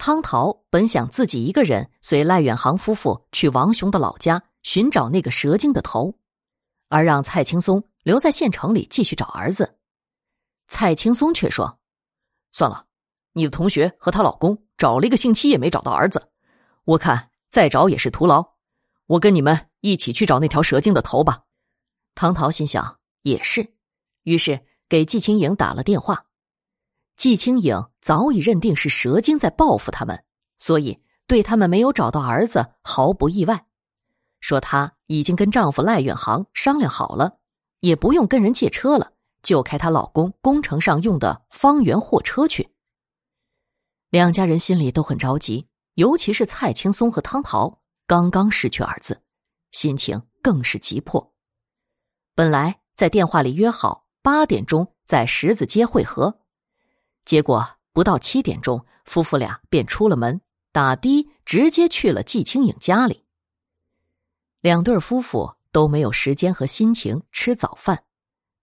[0.00, 6.14] 汤桃本想自己一个人随赖远航夫妇去王雄的老家寻找那个蛇精的头，
[6.88, 9.76] 而让蔡青松留在县城里继续找儿子。
[10.68, 11.78] 蔡青松却说
[12.50, 12.86] ：“算了，
[13.34, 16.30] 你的同学和她老公找了一个星期也没找到儿子，
[16.84, 18.54] 我看再找也是徒劳。
[19.04, 21.42] 我跟你们一起去找那条蛇精的头吧。”
[22.16, 23.74] 汤桃心想也是，
[24.22, 26.24] 于是给季青颖打了电话。
[27.20, 30.24] 季青颖早已认定是蛇精在报复他们，
[30.56, 33.66] 所以对他们没有找到儿子毫不意外，
[34.40, 37.36] 说她已经跟丈夫赖远航商量好了，
[37.80, 42.70] 也不用跟人借车了，就开她老公工程上用的方圆货车去。
[44.08, 45.66] 两家人心里都很着急，
[45.96, 49.20] 尤其是蔡青松和汤桃刚刚失去儿子，
[49.72, 51.34] 心情更是急迫。
[52.34, 56.38] 本来在电话里约好八点钟在十字街会合。
[57.24, 60.40] 结果不到七点钟，夫妇俩便出了门，
[60.72, 63.24] 打的直接去了季青颖家里。
[64.60, 68.04] 两对夫妇都没有时间和心情吃早饭，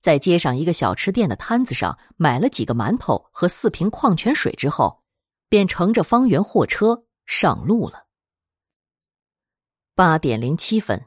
[0.00, 5.02] 在街上一个小吃店的摊子上买了几个馒头和四瓶矿泉水之后，
[5.48, 8.06] 便乘着方圆货车上路了。
[9.94, 11.06] 八点零七分，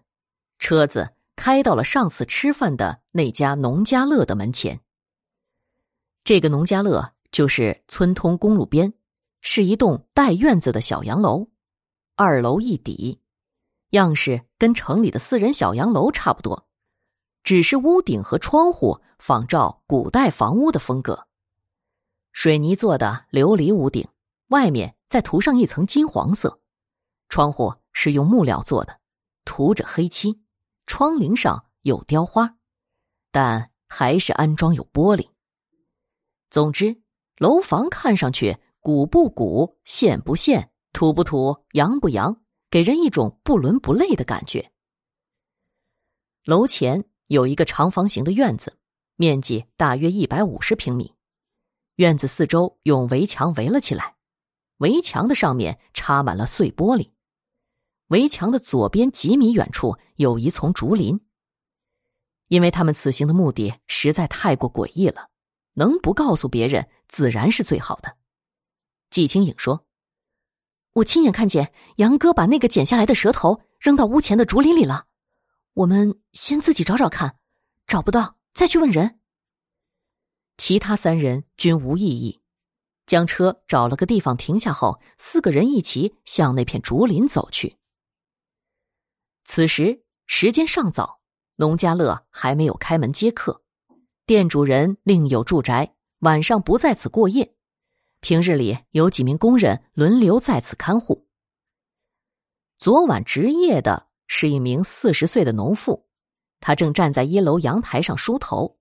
[0.57, 4.79] 车子开到了上次吃饭的那家农家乐的门前。
[6.23, 7.13] 这个农家乐。
[7.39, 8.93] 就是村通公路边，
[9.39, 11.47] 是一栋带院子的小洋楼，
[12.17, 13.21] 二楼一底，
[13.91, 16.67] 样式跟城里的私人小洋楼差不多，
[17.41, 21.27] 只是屋顶和窗户仿照古代房屋的风格，
[22.33, 24.05] 水泥做的琉璃屋顶，
[24.49, 26.59] 外面再涂上一层金黄色，
[27.29, 28.99] 窗户是用木料做的，
[29.45, 30.41] 涂着黑漆，
[30.85, 32.57] 窗棂上有雕花，
[33.31, 35.29] 但还是安装有玻璃。
[36.49, 37.01] 总之。
[37.39, 44.71] 楼房看上去古不古、现不现、土不土、洋不洋，给人一种不伦不类的感觉。
[46.43, 48.77] 楼前有一个长方形的院子，
[49.15, 51.13] 面积大约一百五十平米。
[51.95, 54.15] 院子四周用围墙围了起来，
[54.79, 57.11] 围墙的上面插满了碎玻璃。
[58.07, 61.21] 围墙的左边几米远处有一丛竹林。
[62.49, 65.29] 因为他们此行的目的实在太过诡异了。
[65.79, 68.17] 能不告诉别人，自然是最好的。
[69.09, 69.85] 季青影说
[70.91, 75.05] ：“我亲眼看见杨哥把那个剪下来的蛇头扔到屋前的竹林里了。
[75.75, 77.37] 我们先自己找找看，
[77.87, 79.21] 找不到再去问人。”
[80.59, 82.41] 其他三人均无异议，
[83.05, 87.77] 将车找了个地方停下后，四个人一起向那片竹林走去。
[89.45, 91.21] 此时时间尚早，
[91.55, 93.63] 农家乐还没有开门接客。
[94.29, 97.55] 店主人另有住宅，晚上不在此过夜。
[98.19, 101.27] 平日里有几名工人轮流在此看护。
[102.77, 106.07] 昨晚值夜的是一名四十岁的农妇，
[106.59, 108.77] 她正站在一楼阳台上梳头。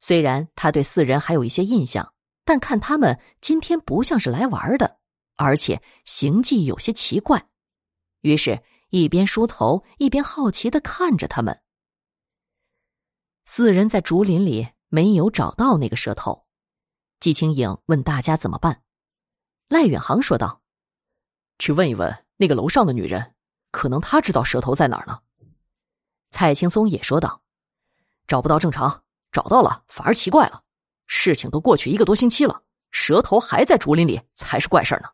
[0.00, 2.14] 虽然他对四人还有一些印象，
[2.46, 4.96] 但看他们今天不像是来玩的，
[5.36, 7.46] 而且行迹有些奇怪，
[8.22, 11.60] 于是，一边梳头一边好奇的看着他们。
[13.44, 14.66] 四人在竹林里。
[14.96, 16.46] 没有找到那个蛇头，
[17.20, 18.82] 季青颖问大家怎么办。
[19.68, 20.62] 赖远航说道
[21.60, 23.34] ：“去问一问那个楼上的女人，
[23.70, 25.20] 可能她知道蛇头在哪儿呢。”
[26.32, 27.42] 蔡青松也说道
[28.26, 30.64] ：“找不到正常，找到了反而奇怪了。
[31.06, 35.10] 事情都过去一个多星期了，蛇头还在竹林里才是怪事呢。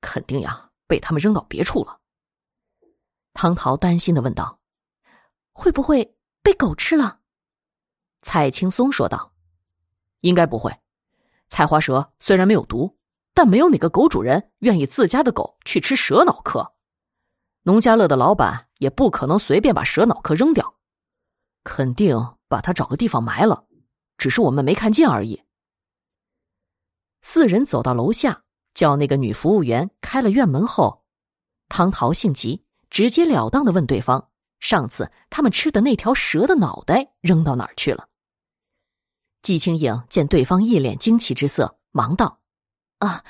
[0.00, 2.00] 肯定呀，被他们扔到别处了。”
[3.34, 4.58] 汤桃担心的问道
[5.54, 7.20] ：“会不会被狗吃了？”
[8.28, 9.32] 蔡青松说道
[10.22, 10.76] ：“应该不会。
[11.48, 12.98] 菜花蛇虽然没有毒，
[13.32, 16.72] 但没有哪个狗主人愿意自家的狗去吃蛇脑壳。
[17.62, 20.74] 农家乐的老板也不可能随便把蛇脑壳扔掉，
[21.62, 23.64] 肯定把它找个地方埋了，
[24.18, 25.40] 只是我们没看见而已。”
[27.22, 28.42] 四人走到楼下，
[28.74, 31.04] 叫那个女服务员开了院门后，
[31.68, 38.08] 汤桃性急，直截了当的问对方：“上次他们吃的那条蛇的脑袋扔到哪儿去了？”
[39.46, 42.40] 季青影见对方一脸惊奇之色，忙道
[42.98, 43.22] ：“啊，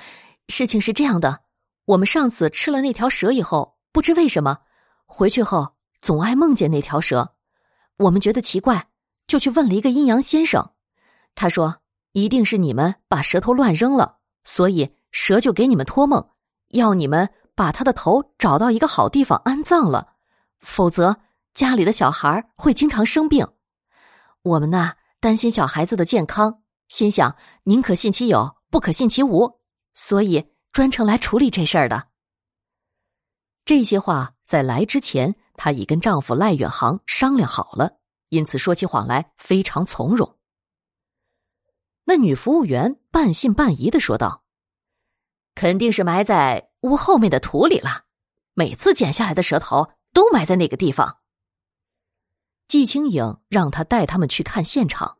[0.49, 1.41] 事情是这样的，
[1.85, 4.61] 我们上次吃了那条蛇以后，不知为什么，
[5.05, 7.35] 回去后总爱梦见那条蛇。
[7.99, 8.89] 我们觉得奇怪，
[9.27, 10.71] 就去问了一个阴阳先生。
[11.35, 11.83] 他说，
[12.13, 16.27] 一定是你们把蛇头乱扔了，所以蛇就给你们托梦，
[16.69, 20.15] 要你们把他的头找到一个好地方安葬了，
[20.61, 21.19] 否则
[21.53, 23.47] 家里的小孩会经常生病。
[24.41, 24.95] 我们呢？”
[25.26, 27.34] 担心小孩子的健康，心想
[27.64, 29.58] 宁可信其有，不可信其无，
[29.93, 32.11] 所以专程来处理这事儿的。
[33.64, 40.38] 这些话在来之前，她已跟丈夫赖远航商量好了，因此说起谎来非常从容。
[42.05, 44.44] 那女服务员半信半疑的说道
[45.56, 48.05] ：“肯定是埋在屋后面的土里了，
[48.55, 51.19] 每次捡下来的蛇头都埋在那个地方。”
[52.69, 55.19] 季清影让他带他们去看现场。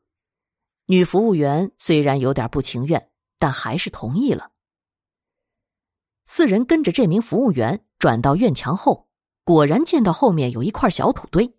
[0.87, 4.51] 女服务员虽然有点不情愿，但还是同意了。
[6.25, 9.09] 四人跟着这名服务员转到院墙后，
[9.45, 11.55] 果然见到后面有一块小土堆。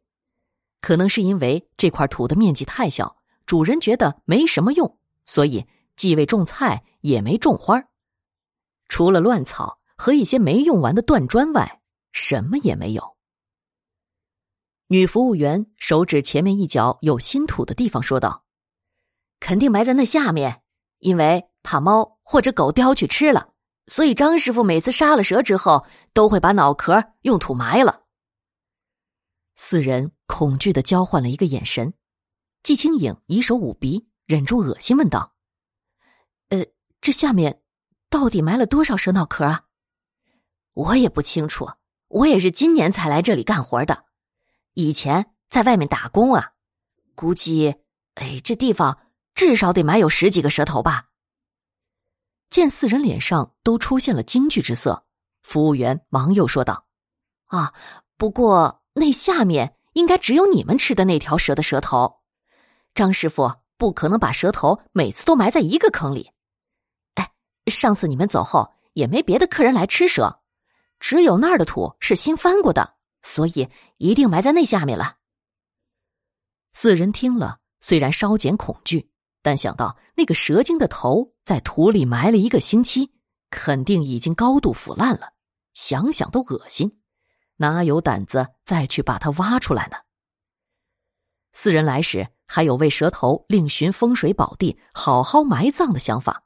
[0.79, 7.83] 可能是因为这块土的面积太小，主人觉得没什么用，所以既未种菜，也没种花。
[8.87, 11.81] 除了乱草和一些没用完的断砖外，
[12.11, 13.16] 什么也没有。
[14.87, 18.45] 女服务员手指前面一角有新土的地方，说道。
[19.39, 20.61] 肯定埋在那下面，
[20.99, 23.49] 因为怕猫或者狗叼去吃了，
[23.87, 28.03] 所以张师傅每次杀了蛇之后，都会把脑壳用土埋了。
[29.55, 31.93] 四人恐惧的交换了一个眼神，
[32.63, 35.35] 季清影以手捂鼻，忍住恶心问道
[36.49, 36.65] ：“呃，
[37.01, 37.61] 这下面
[38.09, 39.65] 到底埋了多少蛇脑壳啊？”
[40.73, 41.69] 我也不清楚，
[42.07, 44.05] 我也是今年才来这里干活的，
[44.77, 46.51] 以前在外面打工啊，
[47.15, 47.77] 估计，
[48.13, 48.99] 哎，这地方。
[49.33, 51.09] 至少得埋有十几个蛇头吧。
[52.49, 55.05] 见四人脸上都出现了惊惧之色，
[55.43, 56.87] 服务员忙又说道
[57.45, 57.71] ：“啊，
[58.17, 62.21] 不过那下面应该只有你们吃的那条蛇的蛇头。
[62.95, 66.31] 张师傅不可能把蛇头每次都埋在一个坑里。
[67.13, 67.31] 哎，
[67.67, 70.39] 上次你们走后也没别的客人来吃蛇，
[70.99, 75.17] 只有那儿的土是新翻过的，所以一定埋在那下面了。”
[76.73, 79.11] 四人听了，虽然稍减恐惧。
[79.43, 83.13] 但想到那个蛇精的头在土里埋了一个星期，
[83.49, 85.31] 肯定已经高度腐烂了，
[85.73, 86.99] 想想都恶心，
[87.55, 89.95] 哪有胆子再去把它挖出来呢？
[91.53, 96.43] 四人来时还有为蛇头另寻风水宝地、好好埋葬的想法，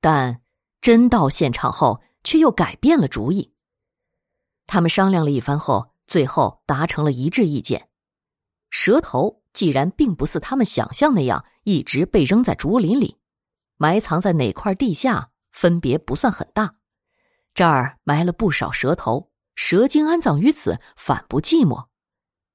[0.00, 0.42] 但
[0.80, 3.53] 真到现场后却又改变了主意。
[4.66, 7.88] 他们商量了一番后，最后达成了一致意见：
[8.70, 9.42] 蛇头。
[9.54, 13.16] 既然并不似他们想象那样一直被扔在竹林里，
[13.76, 16.74] 埋藏在哪块地下分别不算很大。
[17.54, 21.86] 这儿埋了不少蛇头，蛇精安葬于此反不寂寞，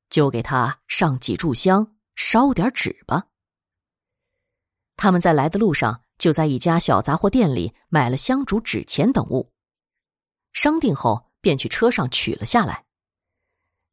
[0.10, 3.28] 就给他上几炷香，烧点纸吧。
[4.98, 9.54] 他们在来的路上就在一家小杂货店里买了香烛、纸钱等物，
[10.52, 12.86] 商定后便去车上取了下来，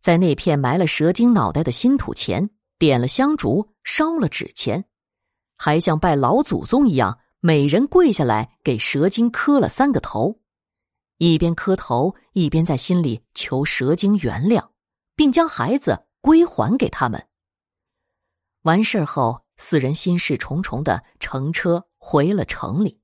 [0.01, 2.51] 在那片埋了蛇精脑袋的新土前。
[2.79, 4.85] 点了香烛，烧了纸钱，
[5.57, 10.41] 还像拜老祖宗一样，每人跪下来给蛇精磕了三个头，
[11.17, 14.73] 一边磕头一边在心里求蛇精原谅，
[15.15, 17.27] 并将孩子归还给他们。
[18.65, 23.01] 完事后，四人心事重重的乘车回了城里。